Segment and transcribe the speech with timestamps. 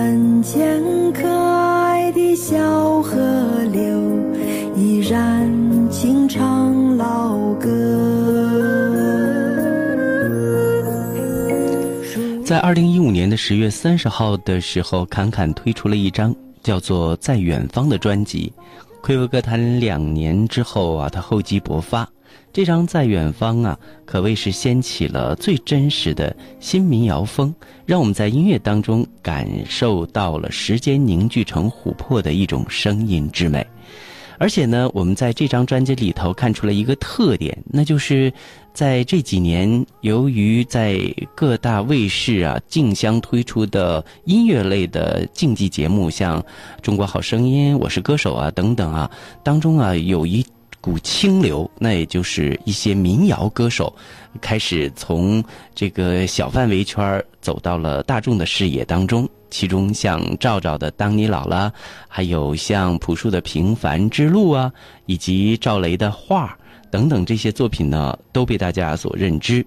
[0.00, 0.82] 门前
[1.12, 3.18] 可爱的小河
[3.70, 3.84] 流，
[4.74, 5.46] 依然
[5.90, 7.68] 清唱老歌。
[12.42, 18.50] 在二零一五年的十月三十号的时候，侃侃推出了一张叫做《在远方》的专辑。
[19.02, 22.08] 暌违歌坛两年之后啊，他厚积薄发，
[22.52, 27.54] 这张《在远方》啊，可谓是掀起了最真实的新民谣风，
[27.86, 33.64] 让我们在音乐当中感受到了时间凝聚成琥珀的一种声音之美。
[34.36, 38.32] 而且呢，我们在这张专辑里头看出了一个特点，那就是
[38.72, 40.98] 在这几年，由于在
[41.34, 46.40] 各大卫视啊竞相推出的音乐类的竞技节目，像
[46.80, 49.10] 《中国好声音》《我是歌手》啊等等啊，
[49.44, 50.42] 当中啊有一
[50.80, 53.94] 股清流，那也就是一些民谣歌手
[54.40, 55.42] 开始从
[55.74, 59.28] 这个小范围圈走到了大众的视野当中。
[59.50, 61.72] 其中像赵赵的《当你老了》，
[62.06, 64.72] 还有像朴树的《平凡之路》啊，
[65.06, 66.56] 以及赵雷的《画》
[66.90, 69.66] 等等这些作品呢，都被大家所认知。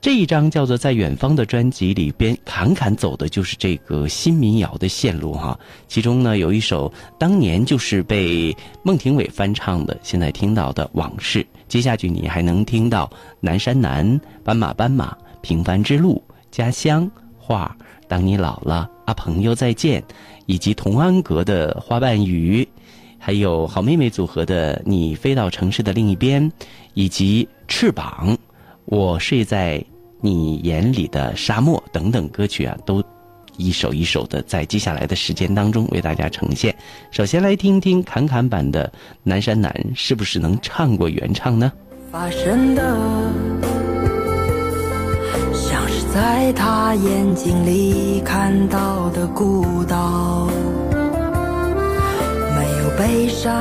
[0.00, 5.58] 这一张叫做《在远方》的专辑里边，侃侃走的就是这个新民谣的线路哈。
[5.88, 11.42] 其中呢，有一首当年就是被孟庭苇翻唱的，现在听到的《往事》。
[11.66, 13.06] 接下去你还能听到
[13.40, 14.06] 《南山南》
[14.44, 17.02] 《斑马斑马》《平凡之路》《家乡》
[17.36, 17.76] 《画》。
[18.06, 20.00] 当你老了，啊，朋友再见，
[20.44, 22.62] 以及童安格的《花瓣雨》，
[23.18, 26.48] 还有好妹妹组合的《你飞到城市的另一边》，
[26.94, 28.28] 以及《翅膀》，
[28.86, 29.84] 我睡在
[30.20, 33.02] 你眼里的沙漠等等歌曲啊，都
[33.56, 36.74] 一首一首的在接下来的时间当中为大家呈现。
[37.10, 38.86] 首先来听听侃侃版的
[39.22, 41.72] 《南山南》，是不是能唱过原唱呢？
[42.12, 42.82] 发生的，
[45.52, 50.46] 像是在他眼睛里看到的孤岛，
[52.54, 53.52] 没有悲伤，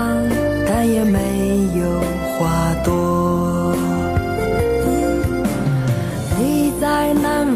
[0.68, 1.20] 但也没
[1.80, 2.00] 有
[2.38, 3.15] 花朵。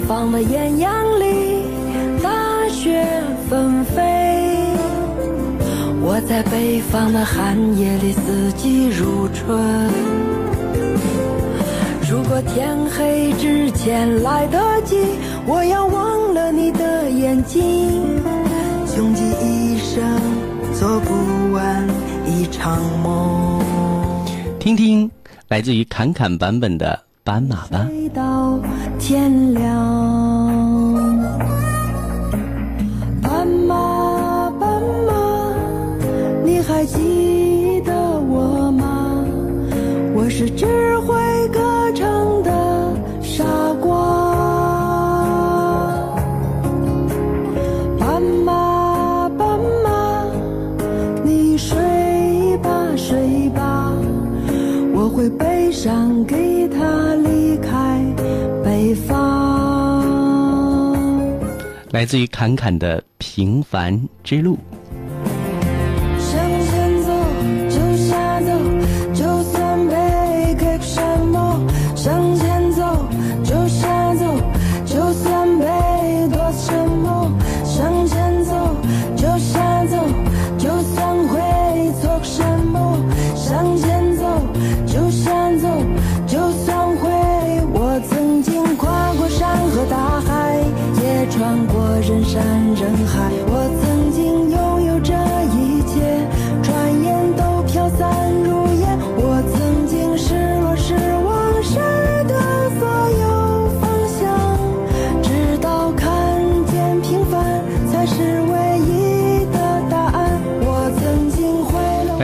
[0.09, 1.65] 南方的艳阳里，
[2.23, 3.05] 大雪
[3.47, 4.01] 纷飞；
[6.01, 9.87] 我在北方的寒夜里，四季如春。
[12.09, 14.97] 如果天黑之前来得及，
[15.45, 18.19] 我要忘了你的眼睛，
[18.87, 20.03] 穷极一生
[20.73, 21.87] 做不完
[22.25, 23.61] 一场梦。
[24.57, 25.07] 听听
[25.49, 27.85] 来自于侃侃版本的《斑马》吧。
[27.87, 28.59] 睡到
[28.97, 29.78] 天亮，
[61.99, 64.55] 来自于侃侃的《平凡之路》。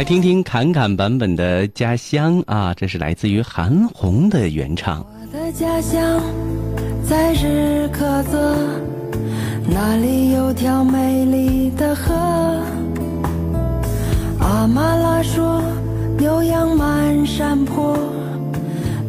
[0.05, 5.03] 听听侃侃版本的《家乡》啊，这是来自于韩红的原唱。
[5.19, 6.21] 我的家乡
[7.09, 8.55] 在日喀则，
[9.67, 12.13] 那里有条美丽的河。
[14.39, 15.59] 阿玛拉说
[16.19, 17.97] 牛羊满山坡，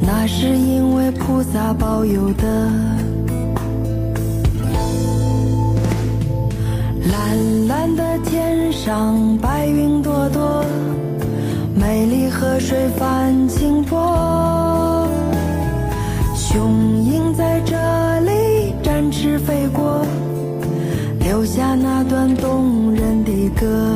[0.01, 2.71] 那是因为菩萨保佑的。
[7.13, 10.03] 蓝蓝的天上白云，
[11.87, 15.09] 美丽河水泛清波。
[16.35, 17.77] 雄鹰在这
[18.23, 20.05] 里展翅飞过，
[21.21, 23.96] 留下那段动人的歌。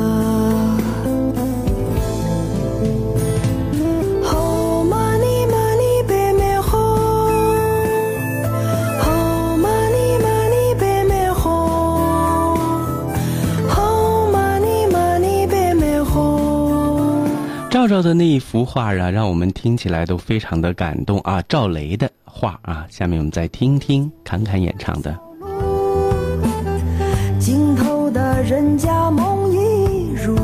[17.81, 21.41] 赵赵的那一幅画啊，让我们听起来都非常的感动啊。
[21.49, 25.17] 赵雷的画啊，下面我们再听听侃侃演唱的。
[27.39, 30.37] 尽头的人家梦一如，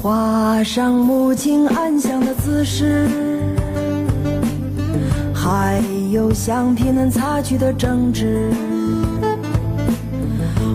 [0.00, 3.06] 画上母亲安详的姿势，
[5.34, 8.50] 还有橡皮能擦去的争执，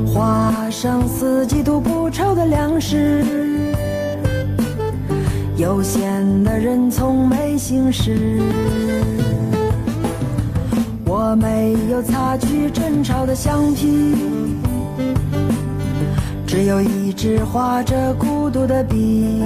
[0.05, 3.51] 画上四季都不愁的粮食。
[5.57, 8.41] 悠闲的人从没心事。
[11.05, 14.15] 我没有擦去争吵的橡皮，
[16.47, 19.41] 只有一支画着孤独的笔。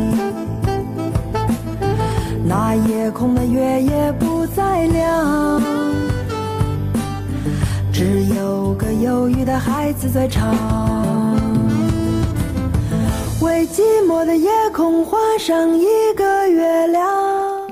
[2.45, 5.61] 那夜空的月也不再亮，
[7.91, 10.96] 只有个忧郁的孩子在唱。
[13.57, 17.03] 为寂寞的夜空画上一个月亮。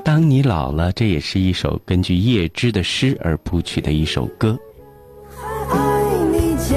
[0.02, 4.58] 当你老了，这也是一首根据叶芝的诗而谱曲的一首歌。
[5.30, 6.02] 还爱
[6.32, 6.76] 你虔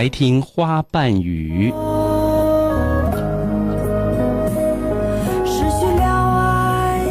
[0.00, 1.70] 来听花瓣雨。
[5.44, 6.04] 失去了
[6.38, 7.04] 爱，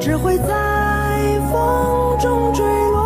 [0.00, 3.02] 只会在风中坠落。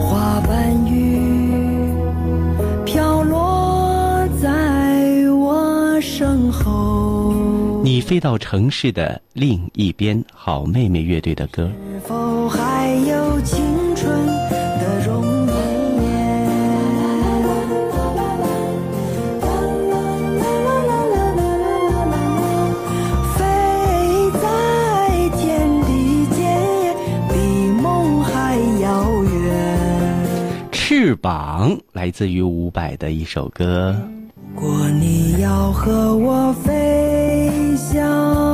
[0.00, 1.92] 花瓣雨
[2.86, 7.34] 飘落在我身后。
[7.82, 11.70] 你飞到城市的另一边，好妹妹乐队的歌。
[11.92, 12.73] 是否还
[31.14, 33.94] 翅膀来自于伍佰的一首歌。
[34.56, 38.53] 如果你要和我飞翔，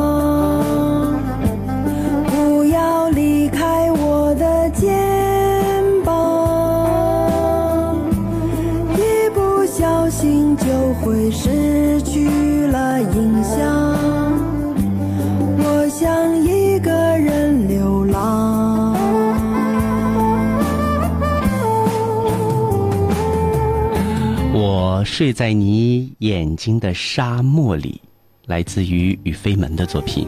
[25.10, 28.00] 睡在你眼睛的沙漠里，
[28.46, 30.26] 来自于雨飞门的作品。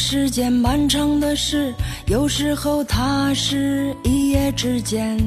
[0.00, 1.74] 时间漫长的事，
[2.06, 5.18] 有时候它是一夜之间。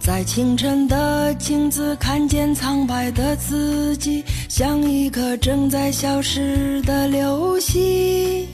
[0.00, 8.46] 在清晨的镜子看见苍白的自己，像一颗正在消失的流星。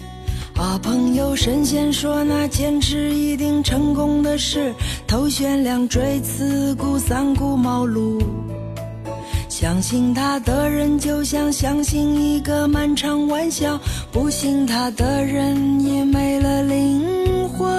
[0.57, 4.75] 啊，朋友，神仙说那坚持一定成功的事，
[5.07, 8.21] 头悬梁锥刺股，三顾茅庐。
[9.61, 13.79] 相信他的人就像相信一个漫长玩笑，
[14.11, 17.71] 不信他的人已没了灵魂。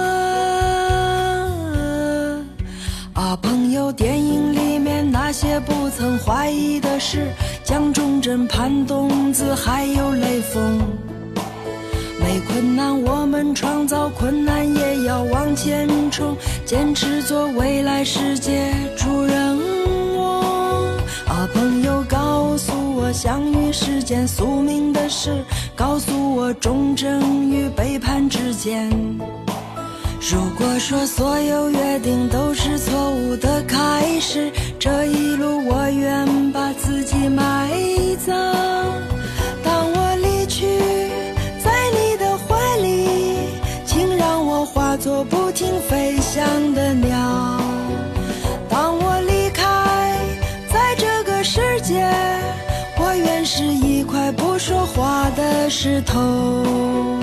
[3.14, 7.32] 啊，朋友，电影里面那些不曾怀疑的事，
[7.64, 10.78] 蒋中正、潘冬子还有雷锋。
[12.20, 19.41] 没困难，我们创造困难，也要往前冲，坚持做未来世界主人。
[21.52, 25.44] 朋友，告诉我，相遇是件宿命的事，
[25.74, 28.90] 告诉我，忠贞与背叛之间。
[30.20, 37.70] 如果说所有约定都是错误的开始，这一路我愿把自己埋
[38.24, 38.61] 葬。
[55.72, 57.21] 石头。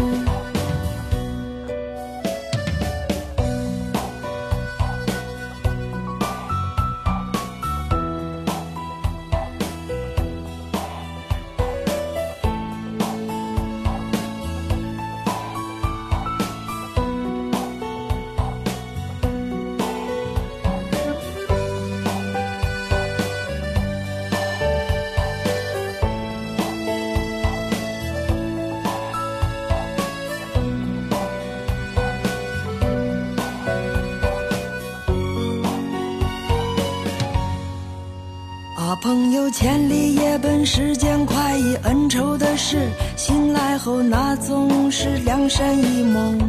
[38.89, 46.39] 啊，朋友，千里夜奔，时间快意恩仇的事，醒来后那总是两山一梦。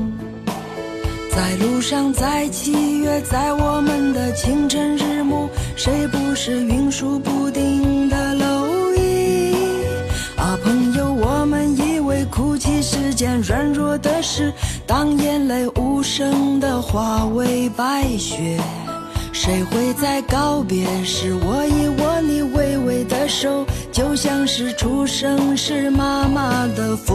[1.30, 9.54] 在路上，在七月，在我们的清晨日暮，谁不是云舒不定的蝼蚁？
[10.38, 14.50] 啊，朋友，我们以为哭泣是件软弱的事，
[14.86, 18.58] 当眼泪无声的化为白雪。
[19.42, 27.14] 谁会在告别时握一握你微微的手，就像是出生时妈妈的抚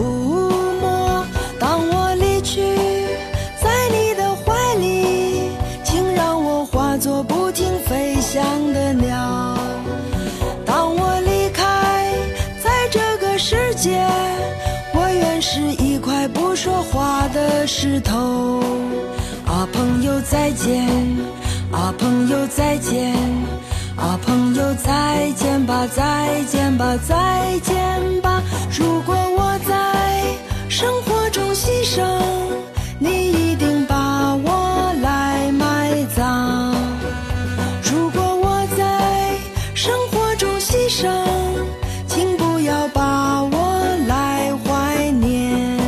[0.80, 1.24] 摸。
[1.60, 2.60] 当我离去，
[3.62, 5.52] 在你的怀里，
[5.84, 8.42] 请让我化作不停飞翔
[8.72, 9.56] 的鸟。
[10.64, 12.12] 当我离开，
[12.60, 14.04] 在这个世界，
[14.92, 18.64] 我愿是一块不说话的石头。
[19.46, 20.88] 啊，朋友再见。
[21.76, 23.14] 啊，朋友再见！
[23.96, 27.74] 啊，朋友再见吧，再见吧，再见
[28.22, 28.42] 吧。
[28.78, 30.24] 如果我在
[30.70, 32.02] 生活中牺牲，
[32.98, 36.74] 你一定把我来埋葬。
[37.82, 39.36] 如果我在
[39.74, 41.06] 生活中牺牲，
[42.08, 45.78] 请不要把我来怀念。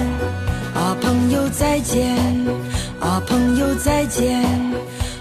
[0.75, 2.15] 啊，朋友再见！
[3.01, 4.45] 啊，朋友再见！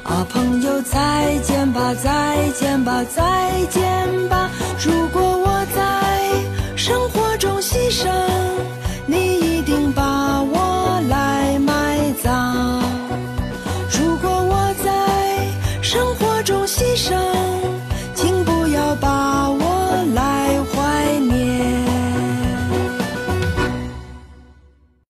[0.07, 4.49] 啊朋友再见吧再见吧再见吧
[4.79, 8.07] 如果我在生活中牺牲